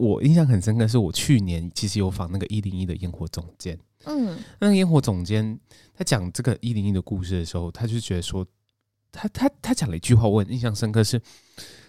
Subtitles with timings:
[0.00, 3.78] 我印象很深刻，是我去年其实有访那个一零一的烟火总监。
[4.06, 5.60] 嗯，那个烟火总监
[5.94, 8.46] 他讲这个一零一的故事的时候，他就觉得说，
[9.12, 11.22] 他他他讲了一句话，我很印象深刻是，是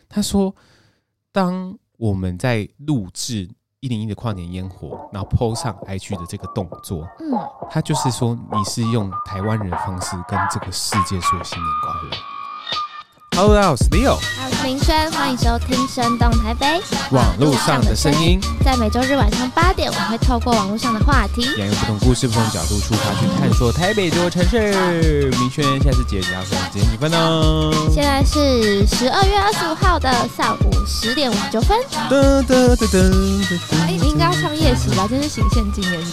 [0.10, 0.54] 他说，
[1.32, 7.32] 当我们在录制一零一的跨年烟火，然后 PO 上 IG 的这个动作，嗯，
[7.70, 12.41] 他就是说你是用台湾人的方式跟这个世界说新年快乐。
[13.34, 16.66] Hello，大家好，我是 Leo，我是明轩，欢迎收听《生动台北》
[17.12, 18.42] 网络上的声音。
[18.64, 25.32] 在每周日晚上八点，我们会透过网络上的话题，沿用不同故事、不同角度出发去探索台北这座城市。
[25.40, 26.24] 明轩，现在是几点？
[26.74, 27.72] 几点几分呢？
[27.90, 31.80] 现在是十二月二十五号的上午十点五十九分。
[32.10, 33.58] 噔噔噔噔噔！
[33.88, 35.08] 哎，你应该要唱夜袭吧？
[35.10, 36.06] 这是行宪纪念日。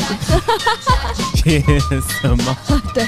[1.50, 1.80] 夜
[2.22, 2.56] 什么？
[2.94, 3.04] 对。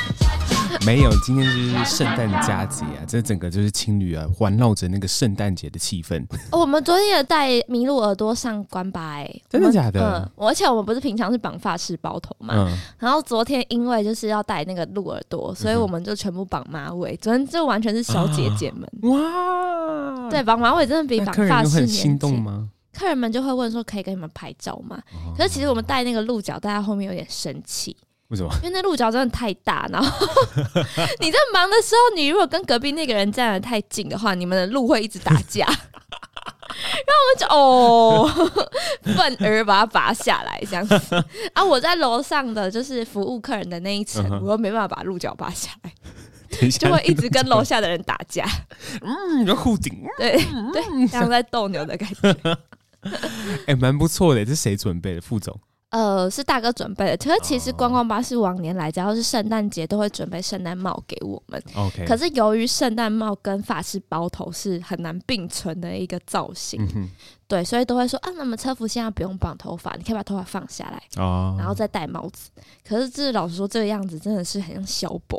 [0.87, 3.05] 没有，今天就是圣诞佳节啊！
[3.07, 6.25] 这整个就是情侣啊，环绕着那个圣诞节的气氛。
[6.53, 9.15] 我们昨天也戴麋鹿耳朵上关吧？
[9.15, 10.31] 哎， 真的假的？
[10.37, 12.55] 嗯，而且我们不是平常是绑发式包头嘛？
[12.57, 12.79] 嗯。
[12.99, 17.17] 然后昨天因为就是要带那个鹿耳朵，所以我们就全部绑马尾。
[17.17, 20.29] 昨天就完全是小姐姐们哇！
[20.31, 22.69] 对，绑马尾真的比绑发式很心动吗？
[22.93, 25.01] 客人们就会问说：“可以给你们拍照吗？”
[25.37, 27.97] 可是其实我们戴那个鹿角，戴在后面有点生气。
[28.31, 28.51] 为什么？
[28.63, 30.27] 因为那鹿角真的太大，然后
[31.21, 35.67] 你在忙的时候，你如果跟隔壁那个人站得太近的话，你们的鹿会一直打架。
[35.67, 41.25] 然后我们就哦，愤而把它拔下来这样子。
[41.53, 45.93] 啊，我在楼上的就是服务客人的那一层，嗯、我又没办法把鹿角拔下来，
[46.71, 48.47] 就会一直跟楼下的人打架。
[49.03, 49.93] 嗯，要护顶。
[50.17, 50.41] 对
[50.73, 52.59] 对，像在斗牛的感觉。
[53.03, 54.45] 哎、欸，蛮不错的。
[54.45, 55.21] 这是谁准备的？
[55.21, 55.59] 副总。
[55.91, 57.17] 呃，是大哥准备的。
[57.17, 61.63] 可是其实观光巴士往年来，只要是圣诞节，都会准备圣诞帽给我们。
[61.75, 62.07] OK。
[62.07, 67.09] 可是由于圣诞帽跟发式包头是很难并存的一个造型，嗯、
[67.49, 72.51] 对，所以都会说啊，那么车服现在不用绑头发，你可以把头发放下来，哦、然后再戴帽子。
[72.89, 75.39] 可是这老实说，这个样子真的是很像小博，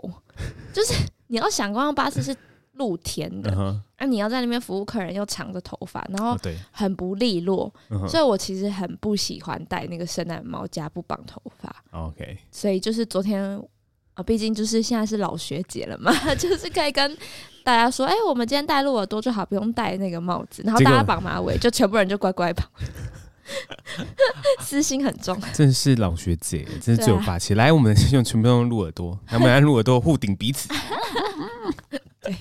[0.74, 0.94] 就是
[1.28, 2.36] 你要想观光巴士是。
[2.74, 3.52] 露天的，
[4.00, 6.38] 那、uh 你要在那边服务客人，又长着头发，然后
[6.72, 8.08] 很不利落，uh.
[8.08, 11.76] 所以我其实很不喜欢戴那个圣诞帽加不绑头发。
[11.92, 13.62] OK，所以就是昨天
[14.14, 17.18] 啊，毕竟就是现在是老学姐了嘛， 就是可以跟
[17.64, 22.66] 大家说，哎、欸，我们今天戴鹿耳朵就好，不用戴那个帽子，然后大家绑马尾，就全部人就乖乖绑。
[24.62, 27.54] 私心很重，真是老学姐，真是最有霸气。
[27.54, 30.70] 啊、来，我们用全部用鹿耳朵， 我们来鹿耳朵互顶彼此。
[32.22, 32.36] 对。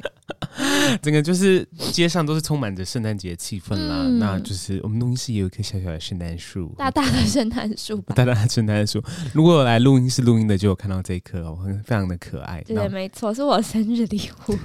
[1.03, 9.03] 整个就是街上都是充满着圣诞节气氛啦，嗯、那就是我们录音室也有一棵小小的圣诞树，大大的圣诞树，大大的圣诞树。
[9.33, 12.61] 如果来录音室录音的就有看到这一棵哦，非常的可爱。
[12.63, 14.59] 对，没错，是我生日礼物，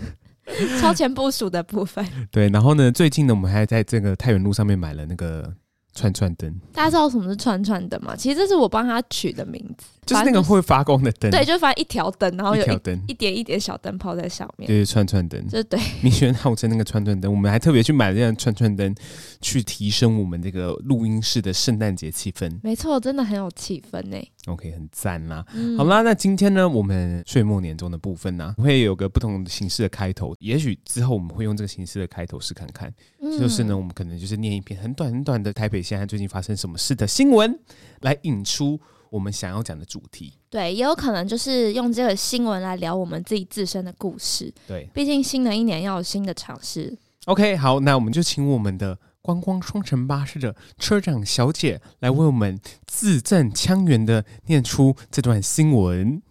[0.81, 2.06] 超前部署的部分。
[2.31, 5.53] 对，然后呢，最近呢，我们还在这个太原路上面买了那个。
[5.95, 8.13] 串串灯，大家知道什么是串串灯吗？
[8.16, 11.31] 其实这是我帮他取的名字，就是那个会发光的灯。
[11.31, 14.67] 对，就发一条灯，然后有一条灯，一点一点小灯泡在上面。
[14.67, 15.79] 对串串灯，就对。
[16.01, 18.94] 明轩号称那个串串灯，我们还特别去买了这样串串灯，
[19.39, 22.51] 去提升我们这个录音室的圣诞节气氛。
[22.62, 24.17] 没错，真的很有气氛呢。
[24.47, 25.45] OK，很赞啦。
[25.53, 30.35] 嗯、好啦，那今天呢，我们岁末年终的部分呢、啊，会有个不同形式的开头。
[30.39, 32.94] 也许之后我们会用这个形式的开头试看看。
[33.22, 37.57] 嗯、就是呢，我们可能就是念一篇很短很短的台北现在最近发生什么事的新闻，
[38.01, 38.79] 来引出
[39.09, 40.33] 我们想要讲的主题。
[40.50, 44.53] 对，也有可能就是用这个新闻来聊我们自己自身的故事。
[44.67, 46.95] 对，毕竟新的一年要有新的尝试。
[47.25, 56.22] OK，好，那我们就请我们的观光双城巴士的车长小姐来为我们字正腔圆的念出这段新闻。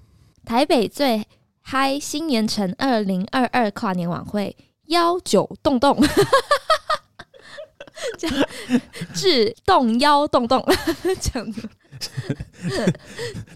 [0.44, 1.26] 台北最
[1.60, 4.56] 嗨新年城二零二二跨年晚会
[4.86, 6.00] 幺九洞洞。
[8.16, 8.46] 这样，
[9.12, 10.64] 致动幺洞洞，
[11.20, 11.68] 这样子。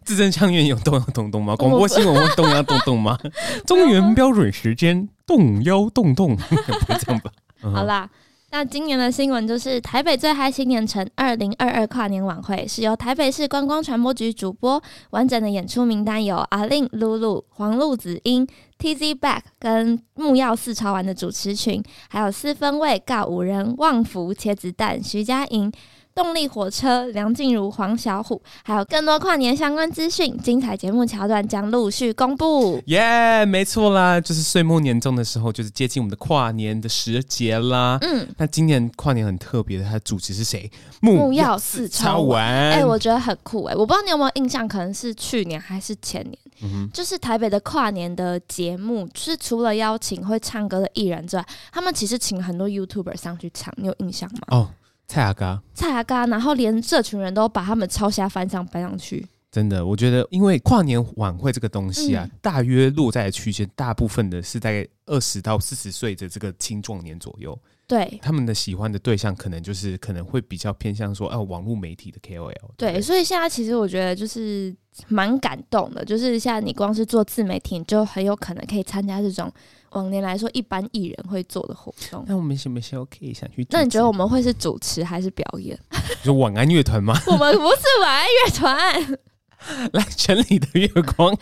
[0.04, 1.54] 字正腔圆有动幺洞洞吗？
[1.54, 3.16] 广播新闻会动幺洞洞吗？
[3.64, 6.34] 中原标准时间动幺洞洞，
[6.88, 7.30] 不这样吧？
[7.60, 8.10] 好啦。
[8.50, 18.46] 那今年的新闻就是台北最嗨新年城二零二二跨年晚会是由台北市观光传播局主播，完整的演出名单有阿令、露露、黄路梓茵、
[18.78, 25.70] TZ Back 跟木曜四超玩的主持群，还有四分卫、尬五人、旺福、茄子蛋、徐佳莹。
[26.18, 32.82] 动力火车、梁静茹、黄小虎，还有更多跨年相关资讯，精彩节目桥段将陆续公布。
[32.86, 37.98] 耶，yeah, 没错啦，就是岁末年终的时候，就是接近我们的跨年的时节啦。
[38.00, 40.68] 嗯，那今年跨年很特别的，它的主持是谁？
[41.00, 42.44] 木曜四超玩。
[42.44, 54.40] 哎、欸，我觉得很酷哎、欸，我不知道你有没有印象，可能是去年还是前年，嗯、就是台北的跨年的节目，就是除了邀请会唱歌的艺人之外，他们其实请很多 YouTuber 上去唱，你有印象吗？
[54.48, 54.70] 哦。
[55.08, 59.26] 蔡阿嘎，蔡阿嘎，然后连这群人都把他们抄下翻上搬上去。
[59.50, 67.58] 真的，我觉得因为跨年晚会这个东西啊，嗯、大约落在的区间，大部分的是大概二十到四十岁的这个青壮年左右。
[67.86, 72.92] 对，他们的喜欢的对象可能就是可能会比较偏向说，哦、啊，网络媒体的 KOL 对。
[72.92, 74.76] 对，所以现在其实我觉得就是
[75.08, 79.50] 蛮感动的，就是像你光是做自媒体，你就很有可能可以参加这种
[79.90, 82.24] 往年来说一般艺人会做的活动。
[82.28, 83.66] 那我们什么时候可以想去？
[83.70, 85.78] 那你觉得我们会是主持还是表演？
[85.92, 87.20] 你说晚安乐团吗？
[87.26, 89.18] 我们不是晚安乐团。
[89.92, 90.86] 来城里的月
[91.16, 91.36] 光，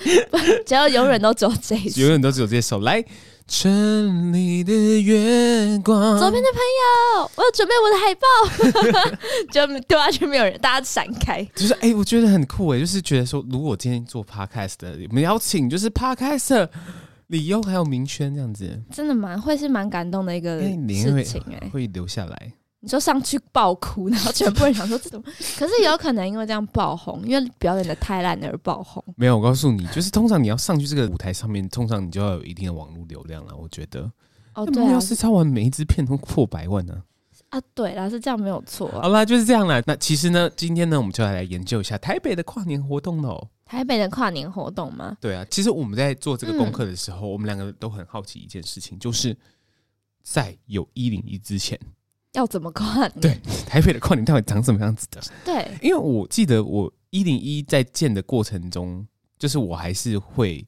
[0.65, 2.81] 只要永远都只有这一首，永远都只有这首。
[2.81, 3.05] 来
[3.47, 6.59] 城里的月光，左边的朋
[7.21, 9.13] 友，我要准备我的海报，
[9.53, 11.45] 就丢下去没有人，大家闪开。
[11.55, 16.67] 就是哎、欸，我觉得很酷哎，就是觉得说，如果今天做 podcast 的，我们邀请就是 podcast
[17.29, 22.53] 李优还有明轩这样子，真的蛮会是蛮感动的一个事情哎、欸，会留下来。
[22.81, 25.21] 你就上去爆哭，然后全部人想说这种，
[25.59, 29.03] 可是有可能因为这样爆红，因为表演的太烂而爆红。
[29.17, 33.57] 没有，我告诉你，就是通常你要上去这个舞台上面，通常你就要有一定的网络流量了。
[33.57, 34.09] 我觉得，
[34.55, 36.95] 哦，对啊，要是超完每一支片都破百万呢？
[36.95, 37.03] 啊，
[37.75, 38.89] 对啦，是这样没有错。
[39.01, 39.83] 好啦，就是这样啦。
[39.87, 43.49] 那其实呢，今天呢，我们就来来研究一下台北的跨年活动喽。
[43.65, 45.17] 台北的跨年活动吗？
[45.21, 49.37] 对啊，其实我们在做这个功课的时候，嗯、我们两个都很好奇一件事情，就是
[50.23, 51.79] 在有一零一之前。
[52.35, 53.13] 要怎么跨年？
[53.21, 55.21] 对，台北的跨年到底长什么样子的？
[55.43, 59.07] 对，因为我记得我一零一在建的过程中，
[59.39, 60.63] 就是我还是会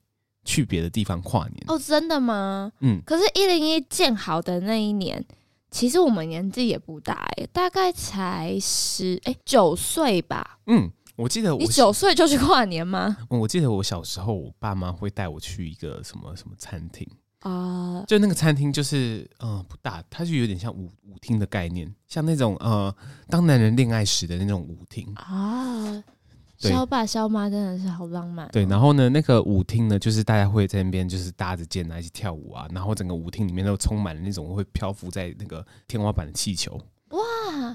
[0.44, 1.62] 去别的地方跨年。
[1.67, 2.73] 哦，真的吗？
[2.81, 3.02] 嗯。
[3.05, 5.23] 可是，一零一建好的那一年，
[5.70, 10.59] 其实我们年纪也不大哎，大概才十哎九岁吧。
[10.67, 13.17] 嗯，我记得我你九岁就去跨年吗？
[13.29, 17.06] 我记得我小时候，我爸妈会带我去一个什么什么餐厅。
[17.41, 22.93] 啊，uh, 就那个餐厅就是，嗯、呃，不大，它就有点像舞舞厅的概念，像那种呃，
[23.29, 26.03] 当男人恋爱时的那种舞厅啊。
[26.61, 28.51] 对萧爸肖妈真的是好浪漫、哦。
[28.53, 36.81] 对，然后呢，那个舞厅呢，就是大家会在那边就是搭着肩啊一起跳舞啊，然后整个舞厅里面都充满了那种会漂浮在那个天花板的气球。
[37.11, 37.19] 哇！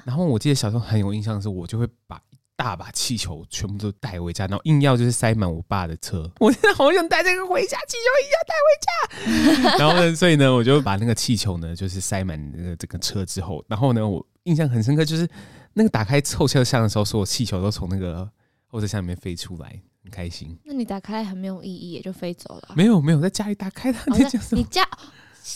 [0.06, 2.22] 然后我记得小时候很有印象的是，我就会把。
[2.56, 6.32] 大把气球全部都带回家，然后硬要就是塞满我爸的车。
[6.40, 9.78] 我真的好想带这个回家，气球一定要带回家。
[9.84, 15.28] 然后呢，所以呢，我就把那个气球呢，就是塞满那个整个车之后，然后呢，我印象很深刻，就是
[15.74, 18.30] 那个打开后车厢的时候，所有气球都从那个
[18.74, 20.58] 后车厢里面飞出来，很开心。
[20.64, 22.74] 那你打开很没有意义，也就飞走了。
[22.76, 24.04] 没有没有，在家里打开它。
[24.16, 24.90] 你家你家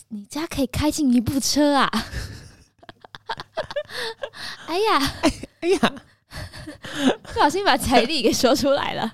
[0.10, 1.90] 你家可以开进一部车啊！
[4.68, 5.94] 哎呀哎哎呀！
[7.24, 9.14] 不小心把财力给说出来了。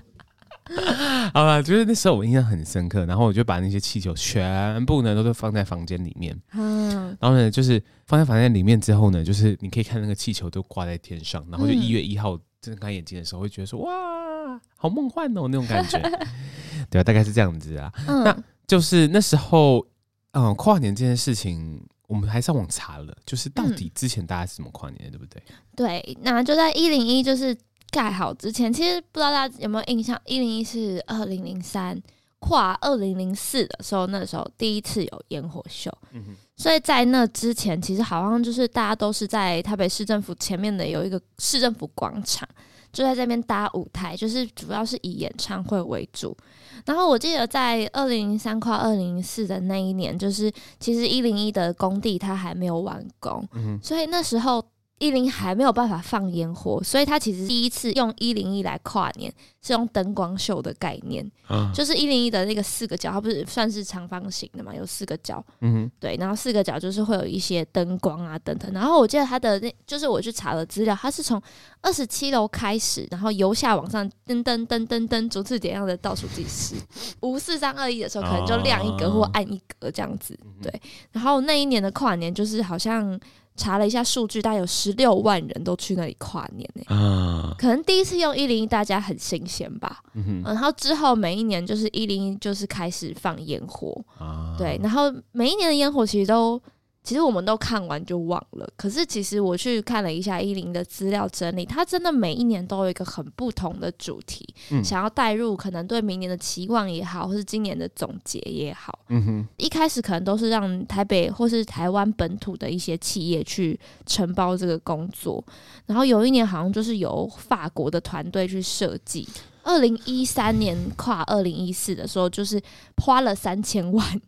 [1.32, 6.34] 好了，就是那时候我印象很深刻，然后我就把那些气球全部呢都是放在房间里面。
[6.52, 12.38] 嗯，然后呢，就是放在房间里面之后呢，就是你可以看那个气球都挂在天上，然后就一月一号
[12.72, 15.98] 睁开眼睛的时候，会觉得说哇，好梦幻哦，那种感觉。
[16.90, 17.92] 对啊，大概是这样子啊。
[18.06, 19.86] 嗯，那就是那时候，
[20.32, 21.84] 嗯，跨年这件事情。
[22.06, 25.42] 我们还上网查了，就是到底之前大家是怎么跨年的，嗯、对不对？
[25.74, 27.56] 对，那就在一零一就是
[27.90, 31.98] 盖好之前，其实不知道大家有没有印象，一零一是二零零三
[32.46, 42.46] 跨二零零四的时候，那时候第一次有烟火秀，嗯、所以在那之前，其实好像就是大家都是在台北市政府前面的有一个市政府广场。
[42.92, 46.36] 就在这边搭舞台，就是主要是以演唱会为主。
[46.84, 54.64] 然后我记得在二零零三跨二零零四的那一年，就是其实一零一的工地它还没有完工，嗯、所以那时候。
[54.98, 68.72] 一零还没有办法放烟火，所以他其实第一次用一零一来跨年，是用灯光秀的概念，嗯、就是一零一的那个四个角，它不是算是长方形的嘛，有四个角，嗯，对，然后四个角就是会有一些灯光啊等等。
[68.72, 71.42] 然后我记得他的那，就是我去查了资料，他是从
[71.82, 76.76] 二十七楼开始，然后由下往上噔噔噔噔噔，逐次点样的倒数计时，
[77.20, 80.72] 五四三二一的时候，可能就亮一格或暗一格这样子，对。
[81.10, 83.20] 然后那一年的跨年就是好像。
[83.56, 86.94] 查了一下数据，大概有十六万人都去那里跨年呢、欸。
[86.94, 90.00] 啊，可能第一次用一零一，大家很新鲜吧。
[90.14, 94.04] 嗯哼，然后之后每一年就是一零一，就是开始放烟火。
[94.18, 96.60] 啊，对，然后每一年的烟火其实都。
[97.04, 108.98] 其实我们都看完就忘了，可是其实我去看了一下一零的资料整理，它真的每一年都有一个很不同的主题，嗯、想要带入可能对明年的期望也好，或是今年的总结也好。
[109.10, 115.44] 嗯哼，一开始可能都是让台北或是台湾本土的一些企业去承包这个工作，
[115.84, 119.28] 然后有一年好像就是由法国的团队去设计。
[119.64, 122.60] 二零一三年跨二零一四的时候，就是
[122.98, 124.20] 花了三千万，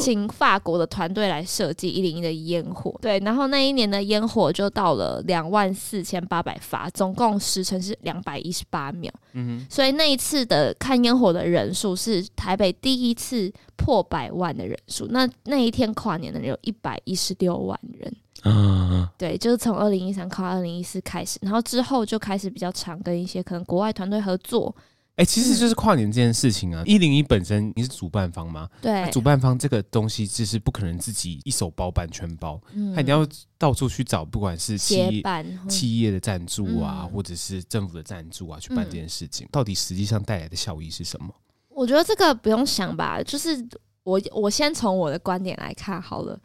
[0.00, 2.92] 请法国的团队来设计一零一的烟火。
[3.00, 9.12] 对，然后那一年的烟火就到了两万四千八百发，总共时程是两百一十八秒。
[9.34, 15.06] 嗯哼，所以那一次的看烟火的人数是台北第一次破百万的人数。
[15.10, 18.12] 那那一天跨年的人有一百一十六万人。
[18.44, 24.74] 嗯，对，就是从二零一三跨二零一四开始，然后之后就开始比较常跟一些可能国外团队合作。
[25.16, 28.68] 哎、欸，其实就是跨年这件事情啊，一零一本身你是主办方吗？
[28.80, 33.26] 对，主办方这个东西就是不可能自己一手包办全包，嗯，他一定要
[33.58, 35.20] 到处去找，不管是企业
[35.68, 41.34] 企业的赞助啊，嗯，或者是政府的赞助啊，去办这件事情，嗯，到底实际上带来的效益是什么？
[41.70, 43.68] 我觉得这个不用想吧，就是
[44.04, 46.38] 我我先从我的观点来看好了。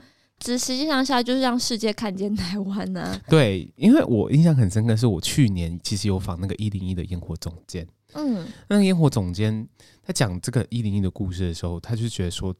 [0.43, 3.21] 只实际上下来就是让世界看见台湾呢、啊。
[3.29, 7.87] 对，因为我印象很深刻，是我去年其实有访那个一零一的烟火总监。
[8.15, 9.65] 嗯，那个烟火总监
[10.03, 12.53] 他讲这个一零一的故事的时候，他就觉得说，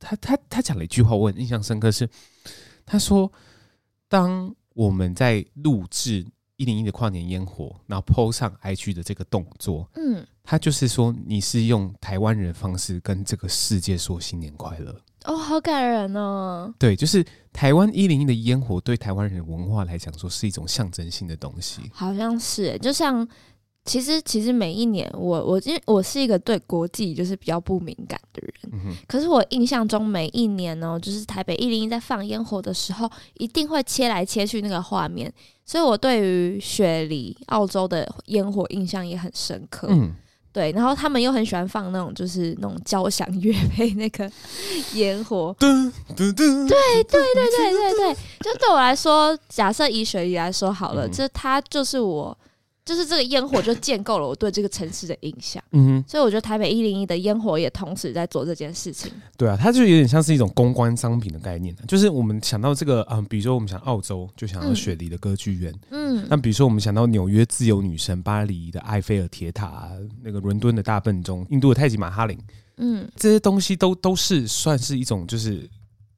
[0.00, 2.08] 他他他讲了一句话，我很印象深刻是，
[2.84, 3.30] 他说，
[4.08, 6.26] 当我们在录制
[6.56, 15.00] 一零一的跨年烟火，然后 PO 上 IG 的这个动作，嗯，他就是说你是用台湾人方式跟这个世界说新年快乐。
[15.24, 16.72] 哦，好感人哦！
[16.78, 21.82] 对，就是台湾一零一的烟火，对台湾人文化来讲，说是一种象征性的东西。
[21.92, 23.26] 好像是，就像
[23.84, 35.32] 其实其实每一年，我我因为我是一个对国际就是比较不敏感的人，嗯，可是我印象中每一年呢，就是台北一零一在放烟火的时候，一定会切来切去那个画面，
[35.64, 39.88] 所以我对于雪梨澳洲的烟火印象也很深刻。
[39.90, 40.14] 嗯。
[40.52, 44.30] 对，然后他们又很喜欢放那种就是那种交响乐配那个
[44.94, 45.68] 烟火，对
[46.14, 52.36] 对对对对对对，就对我来说，假设以雪姨来说好了，这、嗯、它就是我。
[52.84, 59.12] 就是这个烟火就建构了我对这个城市的印象，嗯哼，所以我觉得台北一零一的烟火也同时在做这件事情。
[59.36, 72.36] 对啊，它就有点像是一种公关商品的概念，就是我们想到这个，嗯，比如说我们想澳洲，就想到雪梨的歌剧院，嗯，那比如说我们想到纽约自由女神、巴黎的埃菲尔铁塔、那个伦敦的大笨钟、印度的泰姬玛哈林，
[72.78, 75.70] 嗯，这些东西都都是算是一种就是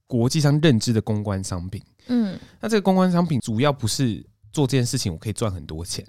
[0.06, 6.02] 国际上认知的公关商品，嗯，那这个公关商品主要不是做这件事情，我可以赚很多钱。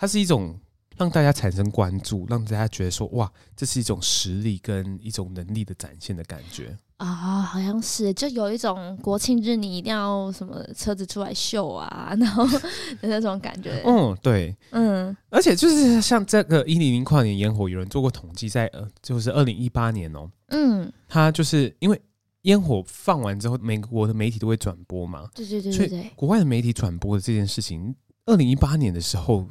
[0.00, 0.58] 它是一种
[0.96, 6.74] 让大家产生关注，让大家觉得说哇，这是一种实力跟一种能力的展现的感觉。
[6.96, 13.82] 啊，好像是就有一种国庆日你一定要什么车子出来秀啊，然后的那种感觉。
[13.84, 22.00] 嗯， 对，嗯，而且就是像这个一零零跨年烟火，有人做过统计，在呃，就是二零一八年哦，嗯，他就是因为
[22.42, 29.46] 烟火放完之后，美国的媒体都会转播嘛，对对对对对，国外的媒体转播的这件事情，二零一八年的时候。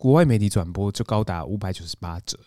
[0.00, 2.38] 国外媒体转播就高达五百九十八折。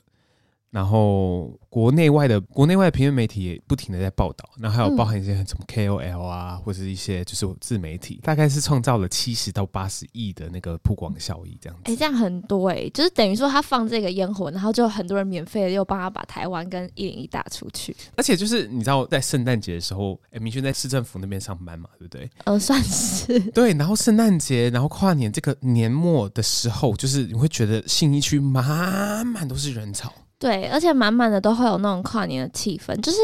[0.74, 11.92] 然后国内外的国内外的平面媒体也不停的在报道，然后还有包含一些什么 KOL 啊，或者是一些就是自媒体，大概是创造了七十到八十亿的那个曝光效益这样子。
[11.92, 17.96] 哎，这样很多哎、欸，就是等于说他放这个烟火，然后就很多人免费的又帮他把台湾跟一零一打出去。
[18.16, 22.28] 而且就是你知道在圣诞节的时候，哎，明轩在市政府那边上班嘛，对不对？
[22.46, 23.40] 嗯，算是。
[23.52, 30.12] 对，然后圣诞节，然后跨年这个年末的时候，就是你会觉得信义区满满都是人潮。
[30.44, 33.18] 对，而且满满的都会有那种跨年的气氛，就是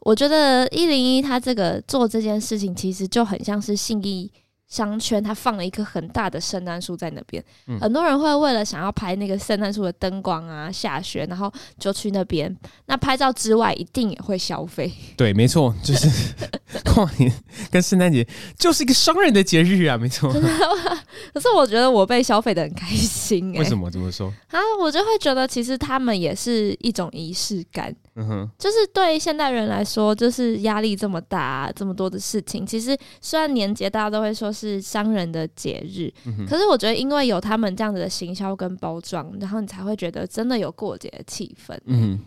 [0.00, 4.28] 我觉得一零一他这个做这件事情，其实就很像是信义
[4.68, 12.54] 商圈，他放了一棵很大的圣诞树在那边，嗯，很多人会为了想要拍那个圣诞树的灯光啊，下雪，然后就去那边。
[12.86, 14.92] 那拍照之外，一定也会消费。
[15.16, 16.08] 对，没错，就是
[16.84, 17.32] 跨年
[17.70, 18.26] 跟圣诞节
[18.58, 20.32] 就是一个商人的节日啊，没错。
[21.32, 23.58] 可是我觉得我被消费的很开心欸。
[23.58, 24.32] 为什么这么说？
[24.50, 27.94] 啊，我就会觉得其实他们也是一种仪式感。
[28.16, 32.64] 嗯哼，就是对现代人来说，就是压力这么大，这么多的事情。
[32.64, 41.76] 其实虽然年节大家都会说是商人的节日，嗯，可是我觉得因为有他们这样子的行销跟包装，然后你才会觉得真的有过节的气氛。
[41.86, 42.20] 嗯，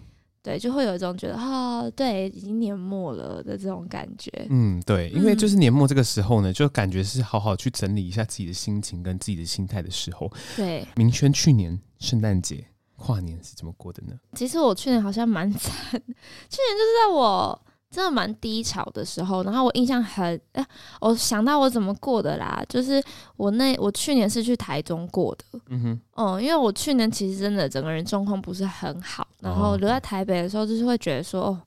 [0.43, 4.29] 对，就会有一种觉得啊，哦，对，已经年末了的这种感觉。
[4.49, 10.29] 嗯，对，因为就是年末这个时候呢，就感觉是好好去整理一下自己的心情跟自己的心态的时候。
[10.57, 12.65] 对，明轩去年圣诞节。
[12.97, 14.13] 跨年是怎么过的呢？
[14.33, 20.67] 其实我去年好像蛮惨， 去年就是在我真的蛮低潮的时候，然后我印象很哎、欸，
[20.99, 23.01] 我想到我怎么过的啦，就是
[23.37, 31.61] 我那我去年是去台中过的，嗯哼，哦，因为我去年其实真的整个人状况不是很好，然后留在台北的时候，就是会觉得说，哦，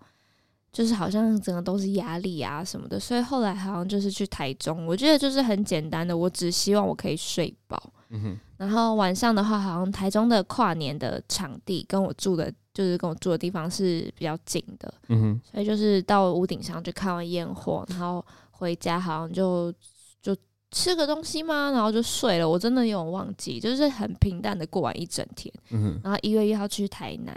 [0.70, 7.92] 就是好像整个都是压力啊什么的，所以后来好像就是去台中，我觉得就是很简单的，我只希望我可以睡饱。
[8.10, 8.40] 嗯哼。
[8.56, 14.92] 然后晚上的话，好像台中的跨年的场地跟我住的，就是跟我住的地方是比较近的。
[15.08, 15.40] 嗯哼。
[15.50, 19.72] 所以就是到屋顶上去看完烟火，然后回家好像就
[20.20, 20.36] 就
[20.70, 22.48] 吃个东西嘛，然后就睡了。
[22.48, 25.52] 我真的有点忘记，就是很平淡的过完一整天。
[25.70, 26.00] 嗯哼。
[26.04, 27.34] 然后一月一号去台南。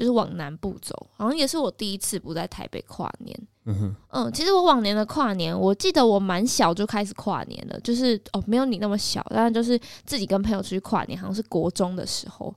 [0.00, 3.38] 就是往南部走，好像也是我第一次不在台北跨年。
[3.66, 12.54] 嗯哼，嗯，其实我往年的跨年，我记得我蛮小就开始跨年了，就是哦，没有你那么小，但是就是自己跟朋友出去跨年，好像是国中的时候。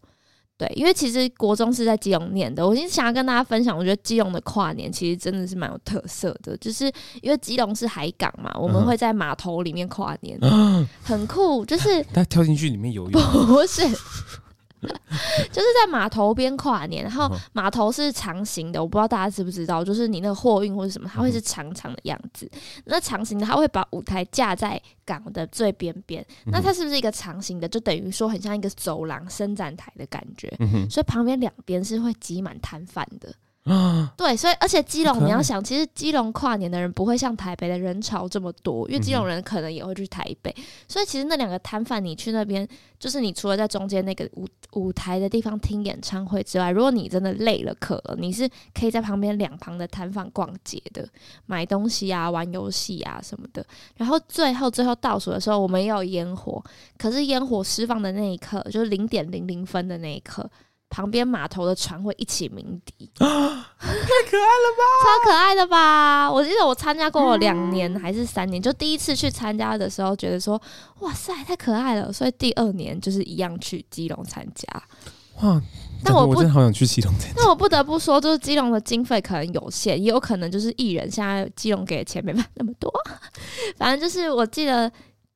[0.55, 6.85] 对，因为其实国中是在基隆念的，我今天想要跟大家分享，我觉得基隆的跨年其实真的是蛮有特色的，就是
[7.21, 13.81] 因为基隆是海港嘛，我们会在码头里面跨年， 嗯、很酷，就是 他跳进去里面游泳，不是。
[15.51, 22.49] 就是在码头边跨年，然后码头是长形的，我不知道大家知不知道，就是你那个货运或者什么，它会是长长的样子。
[22.85, 27.67] 那长形的，它会把舞台架在港的最边边，那它是不是一个长形的？
[27.67, 30.51] 就等于说很像一个走廊伸展台的感觉，
[30.89, 33.33] 所以旁边两边是会挤满摊贩的。
[33.63, 40.53] 啊， 对，所以而且基隆你要想，其实基隆跨年的人不会像台北的人潮这么多，因为基隆人可能也会去台北，
[40.87, 42.67] 所以其实那两个摊贩，你去那边，
[42.99, 51.07] 就是你除了在中间那个舞舞台的地方听演唱会之外，如果你真的累了渴了，你是可以在旁边两旁的摊贩逛街的，
[51.45, 53.65] 买东西啊、玩游戏啊什么的。
[53.95, 56.61] 然后最后最后倒数的时候，我们也有烟火，
[56.97, 60.49] 可是烟火释放的那一刻，就是零点零零分的那一刻。
[60.93, 64.83] 旁边码头的船会一起鸣笛， 太可爱了吧！
[65.01, 66.31] 超可爱的吧！
[66.31, 70.61] 我记得我参加过了两年还是三年，就第一次去参加的时候，觉得说
[70.99, 74.67] 哇塞，太可爱了，所以第二年就是一样去基隆参加。
[75.41, 75.59] 哇！
[76.03, 77.41] 但我，我真的好想去基隆参加。
[77.41, 82.93] 那我不得不说，就是基隆的经费可能有限，也有可能就是艺人现在基隆给的钱没办法那么多。
[83.77, 84.91] 反正就是我记得。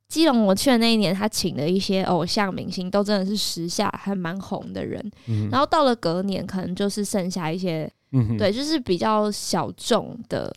[0.08, 10.54] 基隆我去的那一年，他请的一些偶像明星都真的是时下还蛮红的人，嗯、然后到了隔年，可能就是剩下一些，嗯、对，就是比较小众的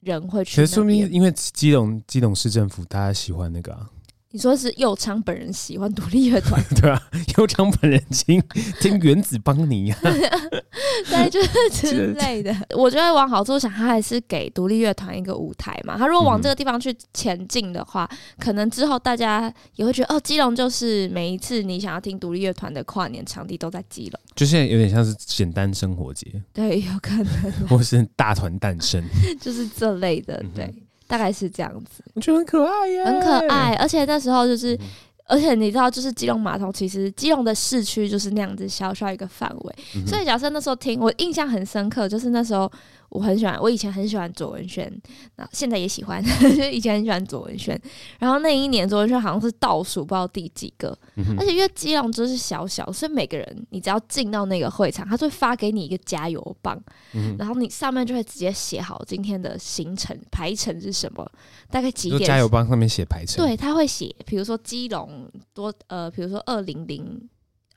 [0.00, 0.56] 人会去。
[0.56, 3.88] 其实说明，因为基隆基隆市政府大家喜欢那个、啊。
[4.32, 7.02] 你说是右昌本人喜欢独立乐团， 对啊，
[7.36, 8.40] 右昌本人听
[8.80, 12.54] 听原子邦尼啊， 对，就是 之类的。
[12.76, 15.98] 我觉得往好处想，他还是给独立乐团一个舞台嘛。
[15.98, 24.20] 他如果往这个地方去前进的话，嗯、可能之后大家也会觉得，哦，基隆就是每一次你想要听独立乐团的跨年场地都在基隆。
[24.36, 29.02] 就现在有点像是简单生活节，对，有可能，或是大团诞生，
[29.40, 30.66] 就是这类的，对。
[30.66, 33.74] 嗯大概是这样子，我觉得很可爱耶，很可爱。
[33.74, 34.80] 而且那时候就是，嗯、
[35.26, 42.70] 而且你知道，就是基隆码头，其实基隆的市区就是那样子小小一个范围，嗯、所以假设那时候听，我印象很深刻，就是那时候。
[43.10, 44.90] 我很喜欢，我以前很喜欢左文轩，
[45.36, 46.22] 那现在也喜欢，
[46.56, 47.80] 就以前很喜欢左文轩。
[48.18, 56.80] 然后那一年左文轩好像是倒数不知道第几个，嗯、而且因为基隆就是小小，所以每个人你只要进到那个会场，他就会发给你一个加油棒，
[57.14, 61.30] 嗯、然后你上面就会直接写好今天的行程排程是什么，
[61.70, 62.26] 大概几点？
[62.26, 67.28] 加油棒上面写排程，对，他会写，比如说基隆多呃，比如说二零零。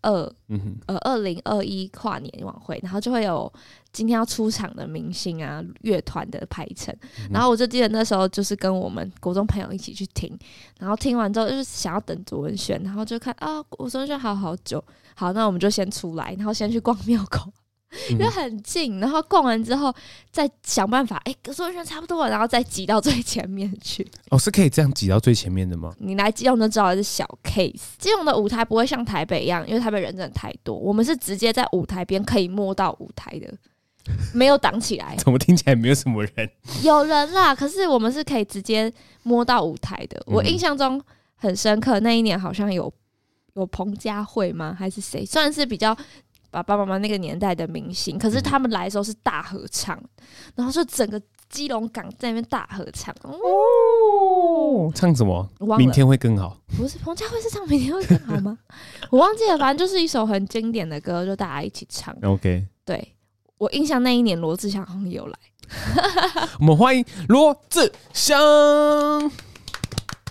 [0.03, 3.51] 二，嗯哼，呃，二零二一跨年晚会，然后就会有
[3.91, 6.95] 今天要出场的明星啊，乐团的排程，
[7.31, 10.37] 然后我就记得那时候就是跟我们国中朋友一起去听，
[10.79, 14.83] 然后听完之后就是想要等卓文萱，然后就看啊，卓文萱还有好久，
[15.15, 17.51] 好，那我们就先出来，然后先去逛庙口。
[18.09, 19.93] 因为很近，然后逛完之后
[20.31, 24.05] 再想办法，哎，跟所有人差不多了，然后再挤到最前面去。
[24.29, 25.93] 哦，是可以这样挤到最前面的吗？
[25.99, 27.81] 你来基隆就知道是小 case。
[27.97, 30.75] 基隆的舞台不会像台北一样，因为台北人真的太多。
[30.75, 33.53] 我们是直接在舞台边可以摸到舞台的，
[34.33, 35.15] 没有挡起来。
[35.23, 36.49] 怎么听起来没有什么人？
[36.83, 38.91] 有人啦，可是我们是可以直接
[39.23, 40.21] 摸到舞台的。
[40.25, 41.01] 我印象中
[41.35, 42.91] 很深刻，那一年好像有
[43.53, 44.75] 有彭佳慧吗？
[44.77, 45.25] 还是谁？
[45.25, 45.95] 算是比较。
[46.61, 50.09] 爸爸妈妈那个年代的明星，可是他们来的时候是大合唱，嗯、
[50.55, 55.47] 然后就整个基隆港在那边大合唱哦，唱什么？
[55.77, 56.57] 明天会更好？
[56.77, 58.57] 不是彭佳慧是唱明天会更好吗？
[59.09, 62.15] 我忘记了，反正就是一首很经典的歌，就大家一起唱。
[62.23, 63.15] OK，对，
[63.57, 65.39] 我印象那一年罗志祥好像也有来，
[66.59, 68.37] 我们欢迎罗志祥。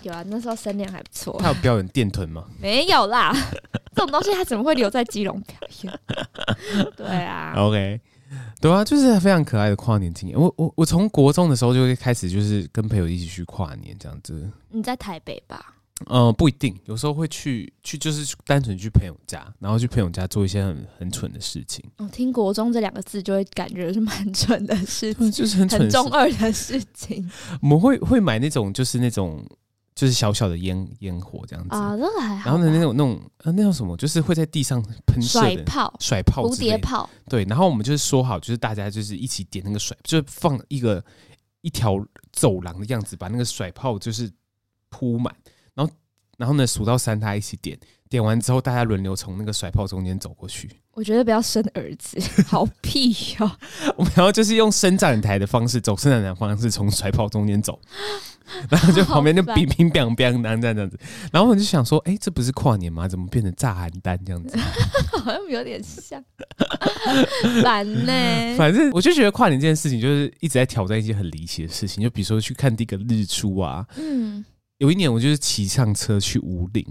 [0.03, 1.37] 有啊，那时候声量还不错。
[1.41, 2.45] 他有表演电臀吗？
[2.61, 3.33] 没有啦，
[3.95, 6.01] 这种东西他怎么会留在基隆表演？
[6.97, 8.01] 对啊，OK，
[8.61, 10.39] 对啊，就是非常可爱的跨年经验。
[10.39, 14.51] 我我我从国中的时候就会开始，就是跟朋友一起去跨年这样子。
[14.71, 15.75] 你在台北吧？
[16.07, 21.85] 嗯、呃，不一定，有时候会去去，就是单纯去朋友家，然后去朋友家做一些很很蠢的事情。
[21.99, 27.31] 我、哦、听国中这两个字就会感觉是蛮蠢的事情，就是很蠢很中二的事情。
[27.61, 29.45] 我们会会买那种，就是那种。
[29.95, 32.51] 就是小小的烟烟火这样子啊，这个还好。
[32.51, 37.09] 然后呢，那种那种呃，那种什么，就是会在地上喷甩炮、甩炮、蝴蝶炮。
[37.29, 41.05] 对，然后我们就是说好，就是大家就是一起点那个甩，就是放一个
[41.61, 41.95] 一条
[42.33, 44.31] 走廊的样子，把那个甩炮就是
[44.89, 45.35] 铺满，
[45.75, 45.93] 然后
[46.39, 47.79] 然后呢数到三，大家一起点，
[48.13, 50.69] 点完之后大家轮流从那个甩炮中间走过去。
[50.93, 53.59] 我觉得不要生儿子， 好屁哟、喔！
[53.97, 57.81] 我们然后就是用伸展台的方式走，伸展台的方式从甩炮中间走，
[58.69, 61.01] 然后就旁边就乒乒乓乓，然后这样这样子。
[61.33, 63.09] 然后我就想说，哎、欸，这不是跨年吗？
[63.09, 64.59] 怎么变成炸邯郸这样子？
[65.25, 66.23] 好像有点像，
[67.63, 68.55] 烦呢、欸。
[68.59, 72.05] 反正我就觉得跨年这件事情，就是一直在挑战一些很离奇的事情。
[72.05, 74.45] 就比如说去看第一个日出啊，嗯，
[74.77, 76.85] 有一年我就是骑上车去五岭。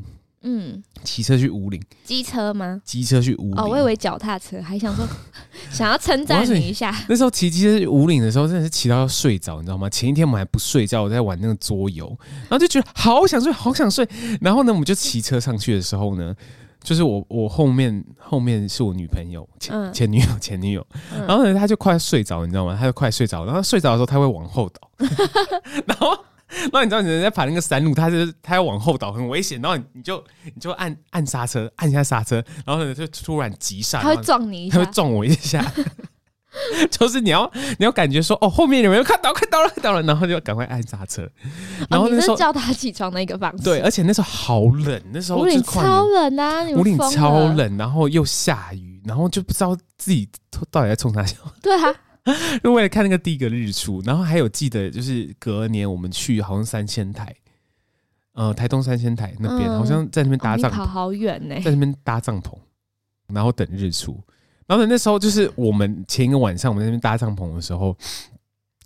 [0.43, 2.81] 嗯，骑车去五岭，机车吗？
[2.83, 3.55] 机车去五岭。
[3.57, 5.05] 哦，我以为脚踏车，还想说
[5.71, 6.95] 想要称赞你一下。
[7.07, 9.87] 那时候骑机车去五岭的时候，真的是骑到要睡着，你知道吗？
[9.89, 12.07] 前一天我们还不睡觉，我在玩那个桌游，
[12.41, 14.07] 然后就觉得好想睡，好想睡。
[14.41, 16.35] 然后呢，我们就骑车上去的时候呢，
[16.83, 20.83] 就是我我后面后面是我女朋友前、嗯、前女友 前女友，
[21.27, 22.75] 然后呢，她就快睡着，你知道吗？
[22.75, 24.89] 她就快睡着，然后睡着的时候，她会往后倒，
[25.85, 26.17] 然后。
[26.71, 29.61] 那你知道你在爬那个山路，他就是它要往后倒，很危险。
[29.61, 35.65] 然后你你就你就按按刹车，按一下刹车，然后呢就突然急刹，它会撞你一下，它会撞我一下。
[36.91, 41.25] 就是你要你要感觉说哦，后面有没有看到看到了看到了，然后就赶快按刹车。
[41.89, 43.63] 然后那时候、哦、叫他起床的一个方式。
[43.63, 50.27] 对，而且那时候好冷，那时候五岭超冷啊，五岭超冷，然后又下雨，然后就不知道自己
[50.69, 51.37] 到底在冲啥笑。
[51.63, 51.95] 对啊。
[52.63, 57.35] 就为了看那个第一个日出，然后还有记得就是隔年我们去好像三千台，
[58.33, 62.55] 呃，台东三千台那边、嗯、好像在那边搭帐篷，跑好远呢，在那边搭帐篷，
[63.27, 64.21] 然后等日出。
[64.67, 67.97] 然后呢，那时候就是我们前一个晚上我们在那边搭帐篷的时候，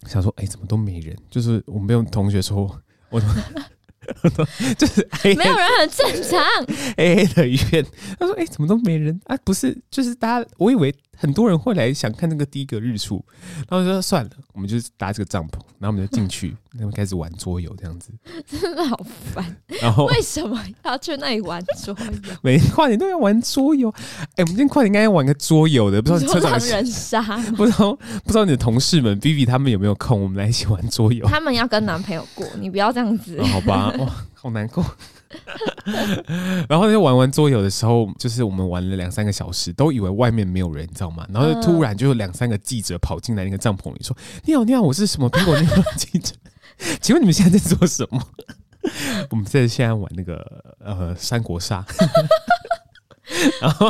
[0.08, 1.16] 想说，哎，怎么都没人？
[1.30, 3.22] 就是我们有同学说，我。
[4.78, 6.40] 就是没有人很正常，
[6.96, 7.84] 黑黑的一片。
[8.20, 9.36] 他说：“哎、欸，怎么都没人啊？
[9.44, 13.24] 不是，就是大家，我以为很多人会来想看那个第一个日出。
[13.58, 18.12] 然后我就说算了，我们就搭这个帐篷，然后我们就进去， 然后开始玩桌游，这样子
[18.48, 19.00] 真的好
[19.34, 19.56] 烦。
[19.82, 22.06] 然后为什么要去那里玩桌游？
[22.44, 23.90] 每天跨年都要玩桌游。
[23.90, 27.22] 哎、欸，我们今天跨年应该要玩个桌游的，不知道你车长人杀，
[27.56, 30.22] 不知道不知道你的同事们 Vivi 他们有没有空？
[30.22, 31.26] 我们来一起玩桌游。
[31.28, 33.38] 他们要跟男朋友过，你不要这样子。
[33.40, 34.84] 哦、好吧。”哇，好难过。
[36.70, 41.26] 然后就玩完桌游的时候，就是我们玩了两三个小时，都以为外面没有人，你知道吗？
[41.34, 46.34] 然后就突然就有两三个记者跑进来那个帐篷里，说：“你好，你好，我是什么苹果那个记者，
[47.02, 48.22] 请问你们现在在做什么？”
[49.32, 50.46] 我们在现在玩那个
[50.80, 51.84] 呃三国杀。
[53.60, 53.88] 然后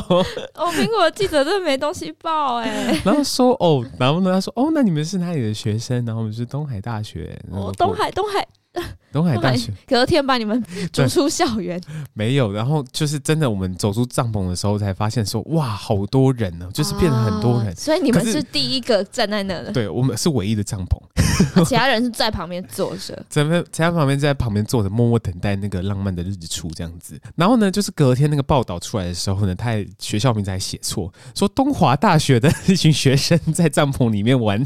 [0.53, 2.97] 哦，苹果的记者真的没东西报哎。
[3.03, 6.05] 然后说哦，然后呢他说哦，那你们是哪里的学生？
[6.05, 7.37] 然后我们是东海大学。
[7.51, 8.47] 哦，东海，东海。
[9.11, 10.61] 东海大学隔天把你们
[10.91, 11.81] 逐出校园，
[12.13, 12.51] 没有。
[12.51, 17.73] 然后就是真的，我们走出帐篷的时候才发现说，哇，好多人呢，就是变成很多人。
[17.75, 20.99] 所以你们是第一个站在那的，对，我们是唯一的帐篷，
[21.63, 27.17] 其他人是在旁边坐着， 在其他旁边在旁边坐着，默默等待那个浪漫的日出这样子。
[27.35, 34.61] 然后呢，就是隔天那个报道出来的时候呢，他还学校名字还写错，说东华大学的一群学生在帐篷里面玩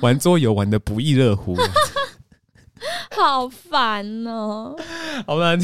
[0.00, 1.56] 玩桌游，玩的不亦乐乎。
[3.16, 4.76] 好烦哦！
[5.26, 5.56] 好吧，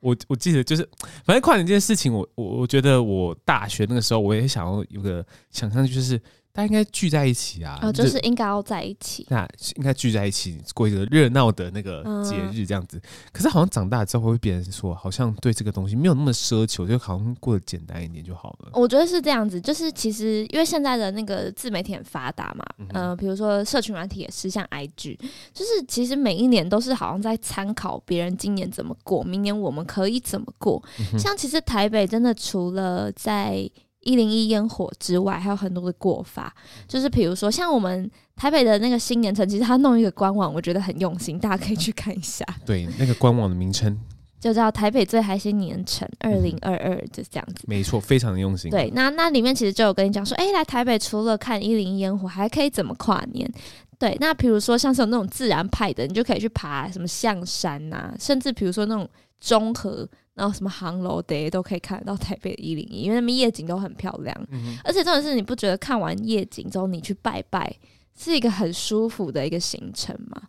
[0.00, 0.88] 我我记得就是，
[1.24, 6.20] 反正跨年这件事情我，我我我觉得我大学那个时候，我也想要有个想象，就是。
[6.58, 7.78] 大家应该聚在一起啊！
[7.80, 9.24] 哦，就是应该要在一起。
[9.30, 12.96] 那应该聚在一起过一个热闹的那个节日，这样子。
[12.96, 18.70] 嗯、可是好像长大之后会变成说，好像对这个东西没有那么奢求，就好像过得简单一点就好了。
[18.72, 25.16] 我觉得是这样子，就是其实因为现在的那个自媒体很发达嘛，嗯、呃，比如说社群软体也是，像 IG，
[25.54, 30.82] 就是其实每一年都是好像在参考别人今年怎么过，明年我们可以怎么过。
[31.12, 33.70] 嗯、像其实台北真的除了在
[34.08, 36.54] 一零一烟火之外，还有很多的过法，
[36.88, 42.42] 就是比如说像我们台北的那个新年城，其实他弄一个官网，我觉得很用心，大家可以去看一下。
[42.64, 44.00] 对，那个官网的名称
[44.40, 47.64] 就叫台北最嗨新年城二零二二，就是这样子。
[47.66, 48.70] 没错，非常的用心。
[48.70, 53.52] 对，那那里面其实就有跟你讲说，哎、欸，来台北除了看一零一烟火，还可以怎么跨年？
[53.98, 59.06] 对，那比如说像是有那种自然派的，你就可以去爬什么象山呐、啊，甚至比如说那种
[59.38, 60.08] 中和。
[60.38, 64.46] 然后什么航楼的都可以看得到台北的一零一，因为那边夜景都很漂亮。
[64.50, 67.74] 嗯、而且重点是，你不觉得看完夜景之后，你去拜拜
[68.16, 70.40] 是一个很舒服的一个行程吗？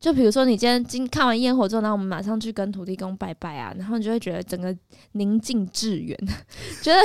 [0.00, 4.74] 就比如说，你今天今看完烟火之后，然后我们马上去跟土地公拜拜啊，然后你就会觉得整个
[5.12, 6.16] 宁静致远，
[6.82, 7.00] 觉得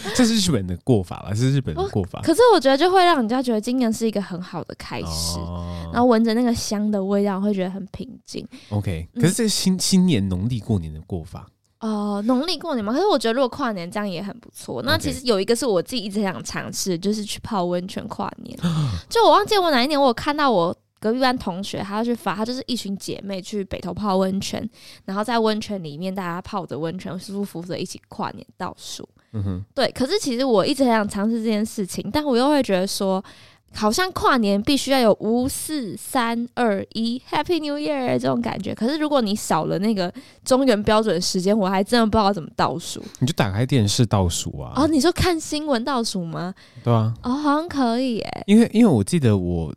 [0.14, 1.30] 这是日本的过法吧？
[1.30, 2.20] 这是日本的过法。
[2.22, 8.46] 可是我觉得就会让人家觉得今年是一个很好的开始，哦、然后闻着那个香的味道，会觉得很平静。
[8.70, 11.46] OK，可是这是新、嗯、新年农历过年的过法
[11.80, 12.92] 哦，农历过年嘛。
[12.92, 14.82] 可是我觉得如果跨年这样也很不错。
[14.82, 18.58] 那其实有一个是我自己一直想尝试，就是去泡温泉跨年。
[19.08, 20.76] 就我忘记我哪一年我有看到我。
[21.00, 24.68] 隔壁班同学，他要去发，他就是一群姐妹去北头泡温泉，
[25.04, 29.08] 然后在温泉里面大家泡着温泉，舒舒服服的一起跨年倒数。
[29.32, 29.90] 嗯哼，对。
[29.92, 33.22] 可是其实我一直很想尝试这件事情，但我又会觉得说，
[33.74, 38.74] 好像跨年必须要有五四三二一 Happy New Year 这种感觉。
[38.74, 40.12] 可是如果你少了那个
[40.44, 43.02] 中原标准时间，我还真的不知道怎么倒数。
[43.18, 44.72] 你就打开电视倒数啊！
[44.76, 46.54] 哦，你说看新闻倒数吗？
[46.82, 47.12] 对啊。
[47.22, 48.42] 哦，好像可以诶。
[48.46, 49.74] 因为因为我记得我。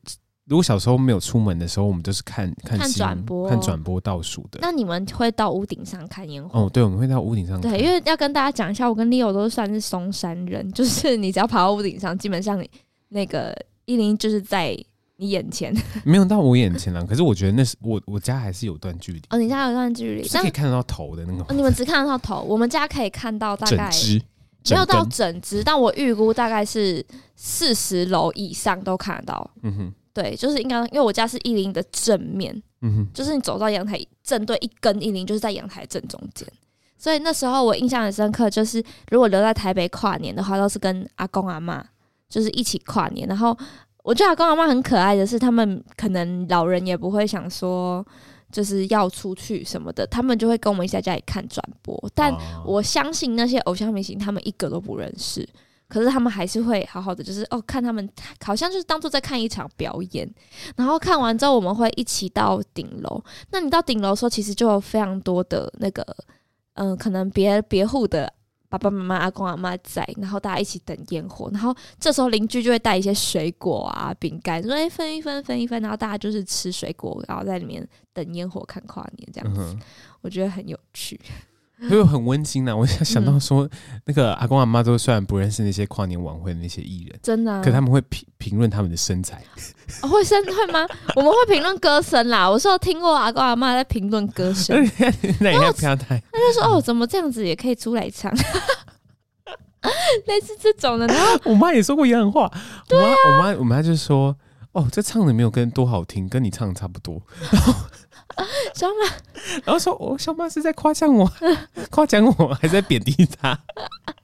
[0.52, 4.60] 如果小时候没有出门的时候，我们都是看看转播，看转播倒数的。
[4.62, 6.60] 那你们会到屋顶上看烟火？
[6.60, 7.72] 哦，对，我们会到屋顶上看。
[7.72, 12.62] 对，因为要跟大家讲一下，我跟 Leo 都算是松山人，就是你只要爬到屋顶上，基本上
[13.08, 14.78] 那个一零就是在
[15.16, 15.74] 你眼前。
[16.04, 19.22] 没有到我眼前了，可是我觉得那是我我家还是有段距离。
[19.30, 21.44] 哦，你家有段距离，是可以看得到头的那个。
[21.44, 23.90] 哦，你们只看得到头，我们家可以看到大概
[24.70, 27.06] 没有到整只，但我预估大概是
[27.38, 29.50] 四十楼以上都看得到。
[29.64, 29.94] 嗯哼。
[30.14, 36.48] 对，就是应该，因为我家是一零的正面，嗯哼，就是你走到阳台正对一根一零，就是在阳台正中间，
[36.98, 41.84] 所以那时候我印象很深刻，就是如果留在台北跨年的话，都是跟阿公阿妈，
[42.30, 43.28] 就是一起跨年。
[43.28, 43.58] 然后
[44.04, 48.06] 我觉得阿公阿妈很可爱的是，他们可能老人也不会想说
[48.52, 51.98] 就是要出去什么的，他们就会跟我们一起在家里看转播。
[52.14, 55.48] 但我相信那些偶像明星，他们一个都不认识。
[55.92, 58.10] 可是他们还是会好好的，就是哦，看他们
[58.46, 60.34] 好像就是当做在看一场表演，
[60.78, 63.22] 然后看完之后我们会一起到顶楼。
[63.52, 66.02] 那你到顶楼的时候，其实就有非常多的那个，
[66.76, 68.32] 嗯、呃，可能别别户的
[68.70, 71.50] 爸爸妈妈、阿公阿妈在，然后大家一起等烟火。
[71.52, 79.82] 然后这时候邻居就会带一些水果啊、饼干，说哎分一分分一分，然后大家就是吃水果，然后在里面等烟火看跨年这样子，嗯、
[80.22, 81.20] 我觉得很有趣。
[81.90, 82.76] 就很温馨呐！
[82.76, 83.68] 我想想到说，
[84.06, 89.42] 那个阿公阿妈都虽然不认识那些跨年晚会的那些艺人，真的，可他们会评评论他们的身材。
[90.02, 90.86] 哦、会身会吗？
[91.16, 92.50] 我们会评论歌声啦。
[92.50, 94.78] 我说听过阿公阿妈在评论歌声，
[95.42, 96.22] 那也要飘台。
[96.32, 98.32] 他就说：“哦，怎么这样子也可以出来唱？”
[100.28, 101.08] 类似这种的。
[101.08, 102.52] 然后我妈也说过一样话。
[102.92, 104.36] 我妈、啊，我妈，我妈就说
[104.74, 107.74] ：“哦，这唱的没有跟多好听，跟你唱的差不多。”然后。
[108.74, 109.06] 小马，
[109.66, 111.30] 然后说：“我、哦、小马是在夸奖我，
[111.92, 113.60] 夸奖我，还在贬低他？”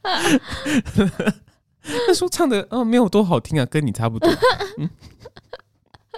[2.08, 4.30] 他说：“唱的哦，没有多好听啊，跟你差不多。
[4.78, 4.90] 嗯”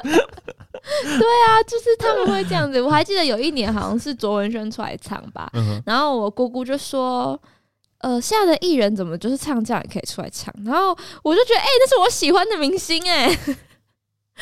[0.03, 2.79] 对啊，就是他们会这样子。
[2.79, 7.37] 我还记得有一年好像是卓文萱出来唱吧，嗯、然后我姑姑就说
[7.99, 13.57] ：“呃，现在的艺人怎么就是唱这样也可以出来唱？”然后我就觉得：“哎、欸，那是我喜欢的明星哎、欸。”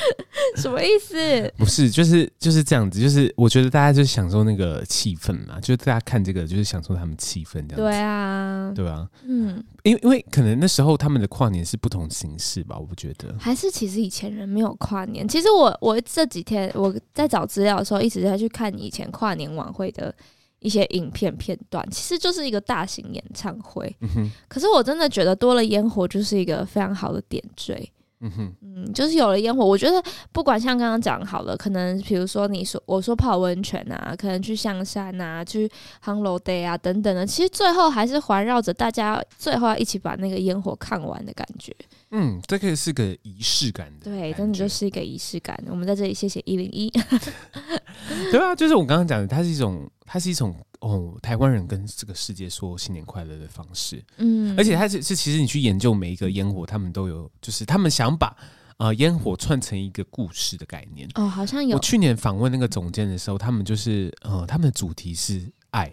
[0.57, 1.51] 什么意思？
[1.57, 7.75] 不是，就是就是这样子，就是我觉得大家就享受那个气氛嘛，就是大家看这个就是享受他们气氛这样子。
[7.75, 13.35] 对啊，对啊，嗯，因为因为可能那时候他们的跨年是不同形式吧，我不觉得。
[13.39, 15.27] 还是其实以前人没有跨年。
[15.27, 20.13] 其实我我这几天我在找资料的时候，一直在去看以前跨年晚会的
[20.59, 23.95] 一些影片片段，其实就是一个大型演唱会。
[24.01, 24.31] 嗯哼。
[24.47, 27.91] 可是我真的觉得多了烟火就是一个非常好的点缀。
[28.19, 30.01] 嗯哼，嗯，就是有了烟火，我觉得
[30.31, 41.75] 不管像刚刚讲好了，可能比如说你说我说泡温泉啊，可能去象山啊，去航楼 day 啊等等的，其实最后还是环绕着大家最后要一起把那个烟火看完的感觉。
[42.09, 45.61] 嗯，这可以是个仪式感的，对，真的就是一个仪式感。
[45.69, 46.89] 我们在这里谢谢一零一，
[48.31, 50.55] 对啊，就是我刚刚讲的，它是一种，它是一种。
[50.79, 58.37] 哦，台湾人跟这个世界说新年快乐的方式，嗯，而且它是是其实你去研究每一个烟火，他们都有，就是他们想把
[58.77, 61.09] 呃烟火串成一个故事的概念。
[61.15, 61.75] 哦，好像有。
[61.75, 65.91] 我去年访问那个总监的时候，他们就是呃，他们的主题是爱。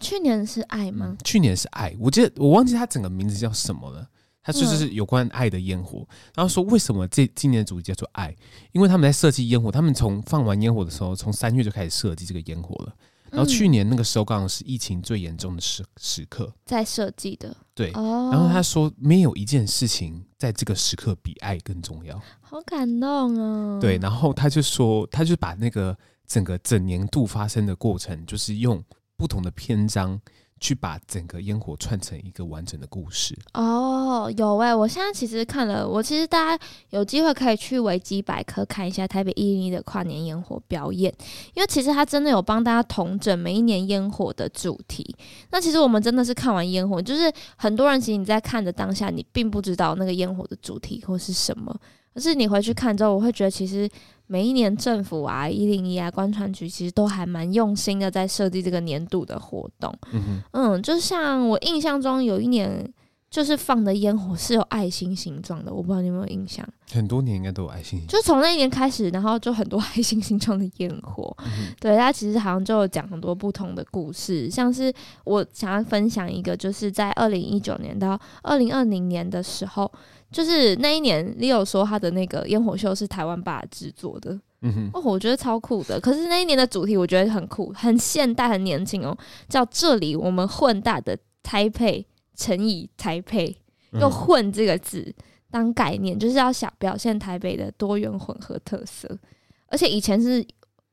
[0.00, 1.08] 去年是爱吗？
[1.10, 4.08] 嗯，去年是爱，我记得我忘记它整个名字叫什么了。
[4.44, 8.32] 它就是有关爱的烟火，嗯，然后说为什么这今年的主题叫做爱？
[8.72, 12.94] 因为他们在设计烟火，他们从放完烟火的时候，从三月就开始设计这个烟火了。
[13.30, 17.90] 然后去年那个时候刚好是疫情最严重的时时刻，在设计的对。
[17.94, 23.80] 哦、然后他说，没有一件事情在这个时刻比爱更重要，好感动哦。
[23.80, 25.96] 对，然后他就说，他就把那个
[26.28, 28.80] 整个整年度发生的过程，就是用
[29.16, 30.20] 不同的篇章
[30.64, 33.36] 去把整个烟火串成一个完整的故事。
[33.52, 41.12] 哦，有哎、我现在其实看了，我其实大家有机会可以去维基百科看一下台北一零一的跨年烟火表演，
[41.52, 45.14] 因为其实它真的有帮大家统整每一年烟火的主题。
[45.50, 51.78] 那其实我们真的是看完烟火，就是很多人其实你在看的当下，你并不知道那个烟火的主题或是什么。
[52.14, 53.86] 可是你回去看之后，我会觉得其实
[54.26, 59.94] 每一年政府啊、一零一啊、观传局其实都还蛮用心的在设计这个年度的活动。
[60.12, 62.90] 嗯哼，嗯，就像我印象中有一年，
[63.30, 66.66] 就是放的烟火是有爱心形状的，我不知道你有没有印象？
[66.90, 71.36] 很多年应该都有爱心，就从那一年开始，然后就很多爱心形状的烟火。
[71.78, 74.92] 对，它其实好像就有讲很多不同的故事，像是
[75.24, 79.92] 我想要分享一个，就是在二零一九年到二零二零年的时候。
[80.34, 86.00] 就是那一年，Leo 说他的那个烟火秀是台湾爸制作的，嗯哼，哦，我觉得超酷的。
[86.00, 89.16] 可是那一年的主题我觉得很酷，很现代，很年轻哦，
[89.48, 93.56] 叫这里我们混大的台配乘以台配，
[93.92, 95.14] 用“混”这个字
[95.52, 99.08] 当概念，就是要想表现台北的多元混合特色。
[99.68, 100.44] 而且以前是，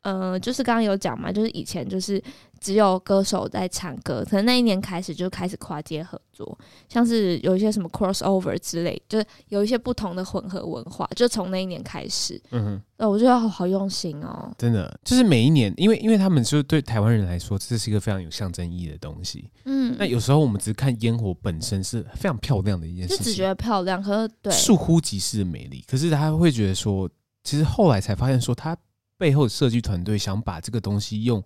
[0.03, 2.21] 呃，就是刚刚有讲嘛，就是以前就是。
[2.61, 6.55] 只有歌手在唱歌，可能那一年开始就开始跨界合作，
[6.87, 12.39] 像是有一些什么 crossover 之类，就是有一些不同的混合文化，就从那一年开始。
[12.51, 19.49] 嗯哼，呃，我觉得好好用心哦，真的，就是每一年，因为因为他们就对台湾人来说，这是一个非常有象征意义的东西。
[19.65, 22.87] 嗯，那有时候我们只看烟火本身是非常漂亮的。
[22.87, 25.45] 一件事情，就只觉得漂亮，可是对倏忽即逝的。
[25.45, 27.09] 美丽，可是他会觉得说，
[27.43, 28.77] 其实后来才发现说，他
[29.17, 29.49] 背后的。
[29.49, 31.43] 设计团队想把这个东西用。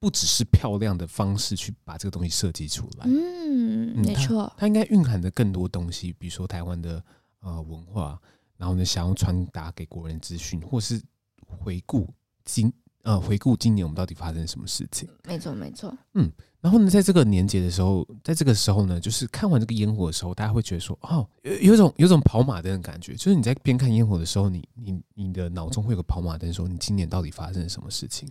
[0.00, 7.04] 不只是漂亮的方式去把这个东西设计出来，嗯，没错，它应该蕴含着更多东西，比如说台湾的
[7.40, 8.18] 呃文化，
[8.56, 10.98] 然后呢，想要传达给国人资讯，或是
[11.46, 12.08] 回顾
[12.46, 15.06] 今呃回顾今年我们到底发生什么事情。
[15.28, 16.32] 没错，没错，嗯，
[16.62, 28.26] 然后呢，在这个年节的时候，在这个时候呢，就是看完这个烟火的时候，大家会觉得说，哦，有有种有种跑马灯的感觉，就是你在边看烟火的时候，你你你的脑中会有个跑马灯，说你今年到底发生了什么事情。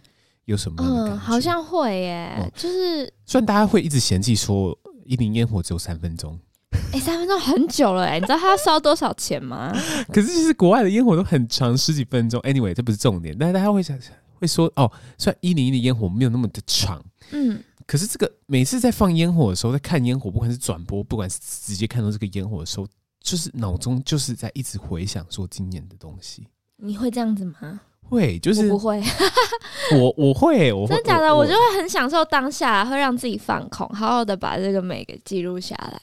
[0.50, 0.84] 有什么？
[0.84, 6.38] 嗯，好像会耶，嗯、就是虽然大家会一直嫌弃说一零烟火只有三分钟，
[6.92, 9.72] 哎、欸，三分钟很久了哎，你知道他要烧多少钱吗？
[10.12, 12.42] 可是其实国外的烟火都很长，十几分钟。
[12.42, 13.98] Anyway，这不是重点，但是大家会想
[14.40, 17.00] 会说哦，虽然一零一的烟火没有那么的长，
[17.32, 22.88] 嗯，可是这个每次在放烟火的时候，在看烟火，不管是转播，不管是直接看到这个烟火的时候，
[23.22, 26.48] 就是脑中就是在一直回想说今年的东西。
[26.78, 27.82] 你会这样子吗？
[28.10, 29.02] 会，就是我不会，
[29.94, 31.34] 我我会，我会真的假的？
[31.34, 36.02] 我，我就会很享受当下，会让自己放空，好好的把这个美给记录下来，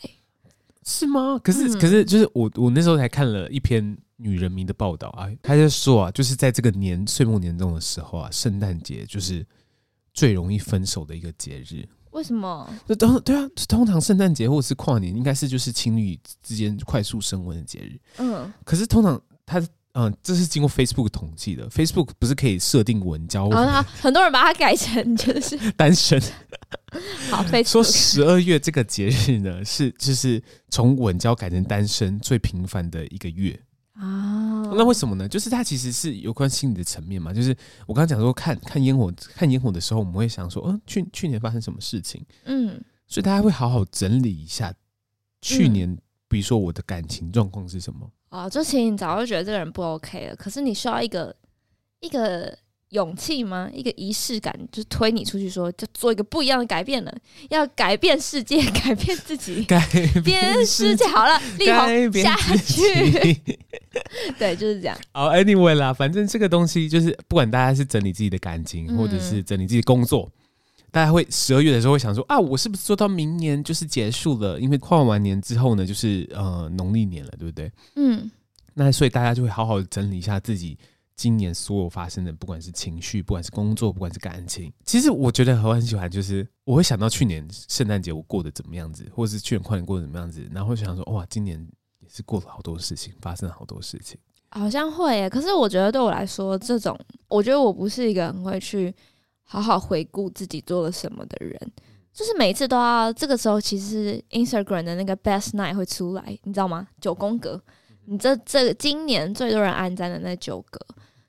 [0.85, 1.39] 是吗？
[1.43, 9.45] 可是，嗯、可是，就是我我那时候才看了一篇女人迷的报道啊，他就说啊，就是在这个年岁末年终的时候啊，圣诞节就是
[10.15, 11.87] 最容易分手的一个节日。
[12.13, 12.69] 为什么？
[12.89, 17.99] 就通对啊，通常圣诞节或者是跨年，应该是就是情侣之间快速升温的节日。
[18.19, 19.63] 嗯，可是通常他。
[19.99, 21.67] 嗯，这是经过 Facebook 统计的。
[21.71, 26.21] Facebook 不是可以设定稳交，然后他很多人把它改成就是 单身。
[27.31, 33.59] 好，Facebook 说十二月这个节日呢，是就是从稳交改成单身最频繁的一个月
[33.95, 34.61] 啊。
[34.75, 35.27] 那为什么呢？
[35.27, 37.33] 就是它其实是有关心理的层面嘛。
[37.33, 37.57] 就是
[37.87, 42.23] 我刚刚讲说，看看烟火，看烟火的时候，我们会想说，嗯，去去年发生什么事情？
[42.45, 44.75] 嗯，所以大家会好好整理一下
[45.41, 48.11] 去年，嗯、比如说我的感情状况是什么。
[48.37, 51.35] 哦，就其实你早就觉得这个人不 OK 了，可是你需要一个
[52.01, 52.55] 一个
[52.91, 53.71] 勇气吗？
[53.73, 57.15] 一个仪式感，就推你出去说，就做一个不一样的改变了，
[57.49, 59.81] 要改变世界， 改变自己，改
[60.23, 61.07] 变世界。
[61.07, 63.41] 好了，力宏下去。
[64.39, 64.95] 对，就是这样。
[65.13, 70.31] 好，Anyway 啦，反正这个东西就是，不管大家是整理自己的感情，或者是整理自己的工作。
[70.97, 74.59] 嗯大家会十二月的时候会想说啊，我是不是做到明年就是结束了？
[74.59, 77.71] 因为跨完年之后呢，就是呃农历年了，对不对？
[77.97, 78.31] 嗯，
[78.73, 80.79] 那所以大家就会好好整理一下自己
[81.15, 84.73] 今年所有发生的，不管是情绪，不管是工作，不管是感情。
[84.87, 91.61] 其实我觉得我很喜欢，就是我会想到去年圣诞节我过得怎么样子，或者是去年跨年过得怎么样子，然后会想说哇，今年
[92.01, 94.19] 也是过了好多事情，发生了好多事情。
[94.49, 98.95] 好像会耶，可是我觉得对我来说，这种我觉得我不是一个很会去。
[99.49, 101.59] 好好回顾自己做了什么的人，
[102.13, 106.89] 就是每次都要这个时候，其实 Instagram 的那个 Best Night 会出来，你知道吗？
[107.01, 107.63] 九宫格，
[108.07, 110.81] 你这这今年最多人按赞的那九个。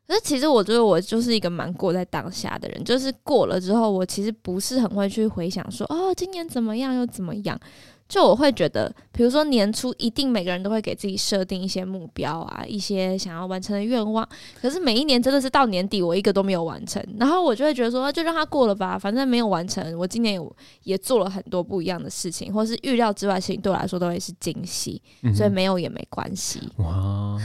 [0.07, 7.59] 可是其实我觉得我就是一个蛮过在当下的人，就是过了之后，我其实不是很会去回想说，哦，今年怎么样又怎么样。
[8.07, 14.27] 就我会觉得比如说年初一定每个人都会给自己设定一些目标啊，一些想要完成的愿望。
[14.61, 19.97] 可是每一年真的是到年底，我一个都没有完成，然后我就会觉得说，就让它过了吧，反正没有完成。
[19.97, 20.41] 我今年也
[20.83, 26.61] 也做了很多不一样的事情，或是预料之外的事情，对我来说都会是惊喜，嗯、所以没有也没关系。
[26.77, 27.37] 哇，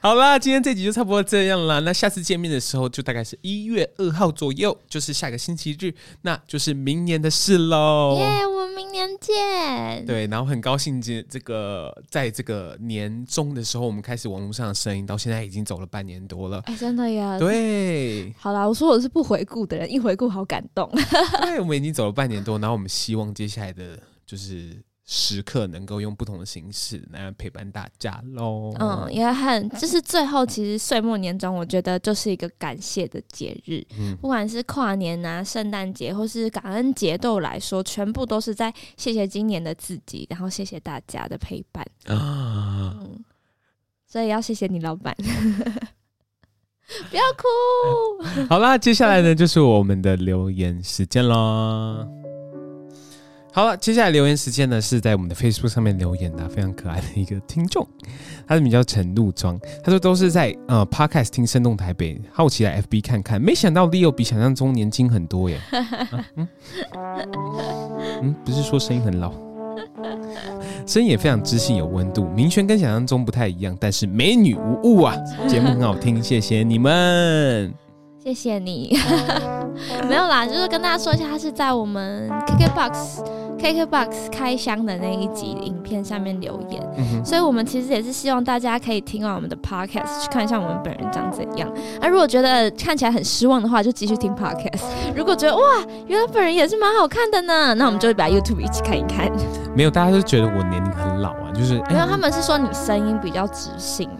[0.00, 1.80] 好啦，今天这集就差不多这样啦。
[1.80, 5.92] 那下次见面的时候，就大概是一月二号左右，就是下个星期日，
[6.22, 8.16] 那就是明年的事喽。
[8.18, 10.04] 耶，yeah, 我们明年见。
[10.06, 16.60] 对，然后很高兴，这这个在这个年终的时候，我们开始网络上的声音，到现在已经走了半年多了。
[16.66, 17.38] 哎，真的呀。
[17.38, 18.32] 对。
[18.38, 20.90] 好啦，我说我是不回顾的人，一回顾好感动。
[21.42, 24.76] 对，我们已经走了半年多，然后我们希望接下来的就是。
[25.10, 28.74] 时刻能够用不同的形式来陪伴大家喽。
[28.78, 33.82] 嗯，也很，就是最后其实岁末年终，我觉得就是一个感谢的节日。
[33.98, 42.94] 嗯，不管是跨年啊、圣诞节或是感恩节，对我来说，全部都是在谢谢今年的自己，然后谢谢大家的陪伴啊。
[43.00, 43.24] 嗯，
[44.06, 45.16] 所以要谢谢你老板，
[47.08, 48.46] 不要哭。
[48.50, 52.17] 好啦，接下来呢就是我们的留言时间喽。
[53.50, 57.86] 好了，接下来留言时间呢，是在我们的 Facebook 上面留言的，非常可爱的一个听众，
[58.46, 66.48] 他的名叫陈露庄，他说都是在呃 Podcast 听声动台北，好奇来 FB 看看，没想到 Leo 比想象中年轻很多耶，啊、 嗯，
[68.22, 69.32] 嗯，不是说声音很老，
[70.86, 75.16] 声音也非常知性有温度，明轩跟想象中不太一样，但是美女无误啊，
[75.48, 77.87] 节目很好听，谢谢你们。
[78.22, 78.98] 谢谢你，
[80.08, 83.24] 没有啦，就是跟大家说一下，他是在我们 KKBOX
[83.58, 91.72] KKBOX 开箱的那一集影片下面留言，所以我们其实也是希望大家可以听完我们的 Podcast 去看一下我们本人长怎样。
[92.00, 94.82] 那、啊、如果觉得看起来很失望的话，就继续听 Podcast。
[95.16, 95.62] 如果觉得哇，
[96.06, 99.30] 原来本人也是蛮好看的呢，那我们就会把 YouTube 一起看一看。
[99.74, 104.10] 没有，大家都觉得我年龄很老啊，就是没有，他们是说你声音比较直性。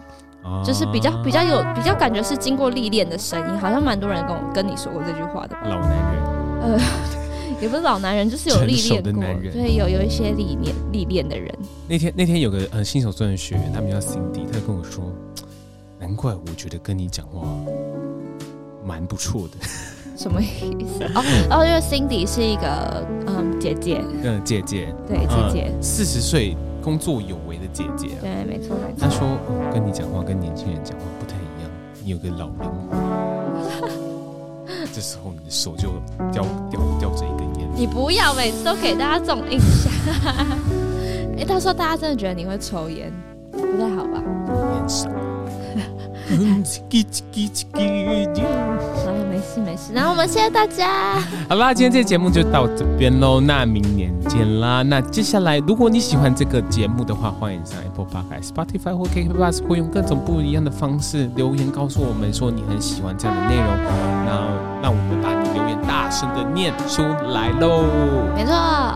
[0.63, 5.55] 就是比较比较有比较感觉是经过历练的声音，好像蛮多人跟我跟你说过这句话的。
[5.63, 6.23] 老男人，
[6.61, 6.79] 呃，
[7.61, 11.53] 也不是老男人，就是有历练过，对，有有一些历练历练的人。
[11.87, 15.03] 那天那天有个呃新手钻的学员，他们叫 Cindy，他就跟我说，
[15.99, 17.47] 难怪我觉得跟你讲话
[18.85, 19.57] 蛮不错的。
[20.17, 21.03] 什么意思？
[21.15, 26.57] 哦哦，因为 Cindy 是一个嗯姐姐，嗯姐姐，对姐姐，四十岁。
[26.83, 28.99] 工作有为的姐姐、啊，对，没错没错。
[28.99, 31.69] 她说：“我跟你讲话跟年轻人讲话不太一样，
[32.03, 33.89] 你有个老灵魂。
[34.93, 35.89] ”这时候你的手就
[36.31, 37.67] 叼叼叼着一根烟。
[37.75, 39.91] 你不要每次都给大家这种印象。
[41.37, 43.11] 哎，他说大家真的觉得你会抽烟，
[43.51, 44.23] 不太好吧？
[44.75, 45.09] 烟少。
[49.29, 51.19] 没事没事，然后我们谢谢大家。
[51.47, 54.81] 好啦，今天这个节目就到这边喽，那明年见啦。
[54.83, 63.65] 那接下来，如果你喜欢这个节目的话，欢迎上 Apple Podcast、Spotify 或 KKBOX，会用各种不一样的方式留言告诉我们说你很喜欢这样的内容，
[64.25, 64.49] 然后
[64.83, 67.01] 让我们把你留言大声的念出
[67.31, 67.83] 来喽。
[68.35, 68.51] 没错，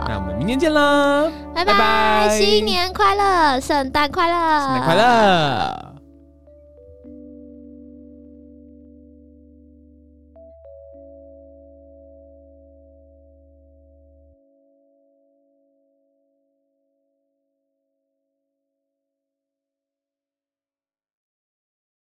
[0.07, 1.25] 那我们明年见啦，
[1.55, 5.92] 拜拜，新年快乐，圣诞快乐，圣诞快乐。